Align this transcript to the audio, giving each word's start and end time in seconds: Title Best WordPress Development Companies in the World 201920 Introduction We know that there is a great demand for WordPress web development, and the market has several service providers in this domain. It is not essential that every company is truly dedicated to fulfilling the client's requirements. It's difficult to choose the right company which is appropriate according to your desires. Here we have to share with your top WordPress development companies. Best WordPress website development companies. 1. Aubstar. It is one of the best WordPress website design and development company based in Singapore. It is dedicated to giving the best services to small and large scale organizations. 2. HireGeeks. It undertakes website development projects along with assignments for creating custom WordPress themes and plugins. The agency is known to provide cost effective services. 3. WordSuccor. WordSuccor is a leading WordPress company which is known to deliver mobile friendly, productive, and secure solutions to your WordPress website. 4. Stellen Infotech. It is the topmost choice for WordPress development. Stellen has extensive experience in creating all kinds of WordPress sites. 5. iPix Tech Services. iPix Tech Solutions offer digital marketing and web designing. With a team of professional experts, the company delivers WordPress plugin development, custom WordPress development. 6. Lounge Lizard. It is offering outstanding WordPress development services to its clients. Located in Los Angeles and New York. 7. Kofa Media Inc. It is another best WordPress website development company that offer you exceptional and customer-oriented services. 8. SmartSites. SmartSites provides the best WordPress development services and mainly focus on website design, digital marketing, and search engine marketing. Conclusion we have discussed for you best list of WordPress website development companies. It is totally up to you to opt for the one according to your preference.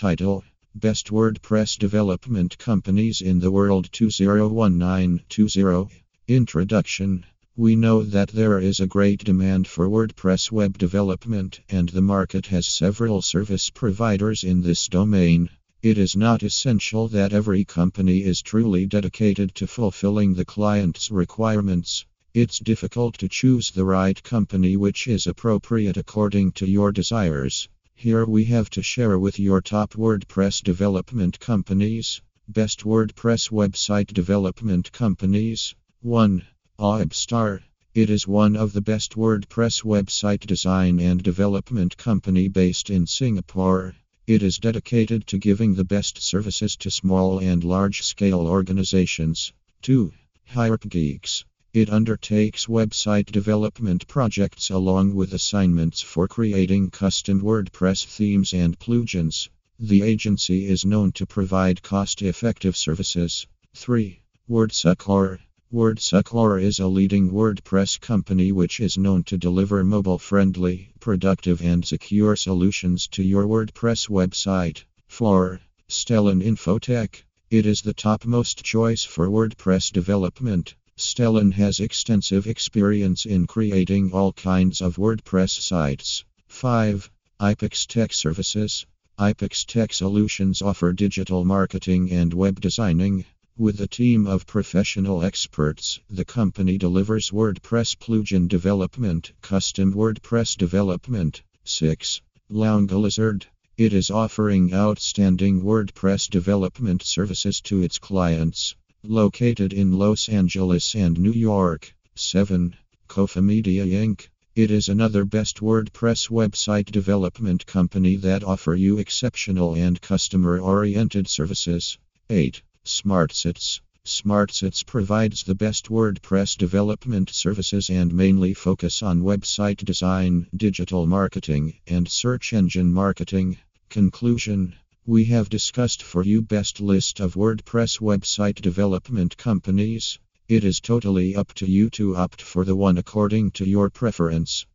Title 0.00 0.42
Best 0.74 1.08
WordPress 1.08 1.78
Development 1.78 2.56
Companies 2.56 3.20
in 3.20 3.38
the 3.38 3.50
World 3.50 3.92
201920 3.92 6.04
Introduction 6.26 7.26
We 7.54 7.76
know 7.76 8.02
that 8.04 8.30
there 8.30 8.58
is 8.58 8.80
a 8.80 8.86
great 8.86 9.22
demand 9.22 9.68
for 9.68 9.90
WordPress 9.90 10.50
web 10.50 10.78
development, 10.78 11.60
and 11.68 11.90
the 11.90 12.00
market 12.00 12.46
has 12.46 12.66
several 12.66 13.20
service 13.20 13.68
providers 13.68 14.42
in 14.42 14.62
this 14.62 14.88
domain. 14.88 15.50
It 15.82 15.98
is 15.98 16.16
not 16.16 16.42
essential 16.42 17.08
that 17.08 17.34
every 17.34 17.66
company 17.66 18.24
is 18.24 18.40
truly 18.40 18.86
dedicated 18.86 19.54
to 19.56 19.66
fulfilling 19.66 20.32
the 20.32 20.46
client's 20.46 21.10
requirements. 21.10 22.06
It's 22.32 22.58
difficult 22.58 23.18
to 23.18 23.28
choose 23.28 23.70
the 23.70 23.84
right 23.84 24.22
company 24.22 24.78
which 24.78 25.06
is 25.06 25.26
appropriate 25.26 25.98
according 25.98 26.52
to 26.52 26.66
your 26.66 26.90
desires. 26.90 27.68
Here 28.02 28.24
we 28.24 28.46
have 28.46 28.70
to 28.70 28.82
share 28.82 29.18
with 29.18 29.38
your 29.38 29.60
top 29.60 29.92
WordPress 29.92 30.62
development 30.62 31.38
companies. 31.38 32.22
Best 32.48 32.80
WordPress 32.84 33.50
website 33.50 34.14
development 34.14 34.90
companies. 34.90 35.74
1. 36.00 36.42
Aubstar. 36.78 37.60
It 37.92 38.08
is 38.08 38.26
one 38.26 38.56
of 38.56 38.72
the 38.72 38.80
best 38.80 39.16
WordPress 39.16 39.84
website 39.84 40.46
design 40.46 40.98
and 40.98 41.22
development 41.22 41.98
company 41.98 42.48
based 42.48 42.88
in 42.88 43.06
Singapore. 43.06 43.94
It 44.26 44.42
is 44.42 44.56
dedicated 44.56 45.26
to 45.26 45.36
giving 45.36 45.74
the 45.74 45.84
best 45.84 46.22
services 46.22 46.76
to 46.78 46.90
small 46.90 47.38
and 47.38 47.62
large 47.62 48.00
scale 48.00 48.46
organizations. 48.46 49.52
2. 49.82 50.10
HireGeeks. 50.54 51.44
It 51.72 51.88
undertakes 51.88 52.66
website 52.66 53.26
development 53.26 54.08
projects 54.08 54.70
along 54.70 55.14
with 55.14 55.32
assignments 55.32 56.00
for 56.00 56.26
creating 56.26 56.90
custom 56.90 57.42
WordPress 57.42 58.04
themes 58.06 58.52
and 58.52 58.76
plugins. 58.76 59.48
The 59.78 60.02
agency 60.02 60.66
is 60.66 60.84
known 60.84 61.12
to 61.12 61.26
provide 61.26 61.80
cost 61.80 62.22
effective 62.22 62.76
services. 62.76 63.46
3. 63.74 64.20
WordSuccor. 64.50 65.38
WordSuccor 65.72 66.60
is 66.60 66.80
a 66.80 66.88
leading 66.88 67.30
WordPress 67.30 68.00
company 68.00 68.50
which 68.50 68.80
is 68.80 68.98
known 68.98 69.22
to 69.22 69.38
deliver 69.38 69.84
mobile 69.84 70.18
friendly, 70.18 70.92
productive, 70.98 71.60
and 71.60 71.86
secure 71.86 72.34
solutions 72.34 73.06
to 73.06 73.22
your 73.22 73.44
WordPress 73.44 74.08
website. 74.08 74.82
4. 75.06 75.60
Stellen 75.88 76.42
Infotech. 76.42 77.22
It 77.48 77.64
is 77.64 77.82
the 77.82 77.94
topmost 77.94 78.64
choice 78.64 79.04
for 79.04 79.28
WordPress 79.28 79.92
development. 79.92 80.74
Stellen 81.02 81.52
has 81.54 81.80
extensive 81.80 82.46
experience 82.46 83.24
in 83.24 83.46
creating 83.46 84.12
all 84.12 84.34
kinds 84.34 84.82
of 84.82 84.96
WordPress 84.96 85.58
sites. 85.58 86.26
5. 86.48 87.10
iPix 87.40 87.86
Tech 87.86 88.12
Services. 88.12 88.84
iPix 89.18 89.64
Tech 89.64 89.94
Solutions 89.94 90.60
offer 90.60 90.92
digital 90.92 91.46
marketing 91.46 92.10
and 92.12 92.34
web 92.34 92.60
designing. 92.60 93.24
With 93.56 93.80
a 93.80 93.86
team 93.86 94.26
of 94.26 94.46
professional 94.46 95.24
experts, 95.24 96.00
the 96.10 96.26
company 96.26 96.76
delivers 96.76 97.30
WordPress 97.30 97.96
plugin 97.96 98.46
development, 98.46 99.32
custom 99.40 99.94
WordPress 99.94 100.58
development. 100.58 101.42
6. 101.64 102.20
Lounge 102.50 102.92
Lizard. 102.92 103.46
It 103.78 103.94
is 103.94 104.10
offering 104.10 104.74
outstanding 104.74 105.62
WordPress 105.62 106.28
development 106.28 107.02
services 107.02 107.62
to 107.62 107.82
its 107.82 107.98
clients. 107.98 108.74
Located 109.02 109.72
in 109.72 109.98
Los 109.98 110.28
Angeles 110.28 110.94
and 110.94 111.18
New 111.18 111.32
York. 111.32 111.94
7. 112.16 112.76
Kofa 113.08 113.42
Media 113.42 113.86
Inc. 113.86 114.28
It 114.54 114.70
is 114.70 114.90
another 114.90 115.24
best 115.24 115.60
WordPress 115.60 116.28
website 116.28 116.92
development 116.92 117.64
company 117.64 118.16
that 118.16 118.44
offer 118.44 118.74
you 118.74 118.98
exceptional 118.98 119.74
and 119.74 119.98
customer-oriented 120.02 121.28
services. 121.28 121.96
8. 122.28 122.60
SmartSites. 122.84 123.80
SmartSites 124.04 124.84
provides 124.84 125.44
the 125.44 125.54
best 125.54 125.88
WordPress 125.88 126.58
development 126.58 127.30
services 127.30 127.88
and 127.88 128.12
mainly 128.12 128.52
focus 128.52 129.02
on 129.02 129.22
website 129.22 129.82
design, 129.82 130.46
digital 130.54 131.06
marketing, 131.06 131.72
and 131.86 132.06
search 132.06 132.52
engine 132.52 132.92
marketing. 132.92 133.56
Conclusion 133.88 134.74
we 135.06 135.24
have 135.24 135.48
discussed 135.48 136.02
for 136.02 136.22
you 136.22 136.42
best 136.42 136.80
list 136.80 137.20
of 137.20 137.34
WordPress 137.34 138.00
website 138.00 138.60
development 138.60 139.36
companies. 139.36 140.18
It 140.46 140.62
is 140.62 140.78
totally 140.80 141.34
up 141.34 141.54
to 141.54 141.66
you 141.66 141.88
to 141.90 142.16
opt 142.16 142.42
for 142.42 142.64
the 142.66 142.76
one 142.76 142.98
according 142.98 143.52
to 143.52 143.64
your 143.64 143.88
preference. 143.88 144.66